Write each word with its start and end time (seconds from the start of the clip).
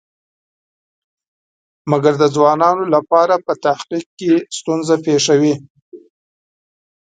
مګر 1.91 2.13
د 2.21 2.23
ځوانانو 2.35 2.83
لپاره 2.95 3.35
په 3.45 3.53
تحقیق 3.65 4.05
کې 4.19 4.31
ستونزه 4.57 4.95
پېښوي. 5.05 5.53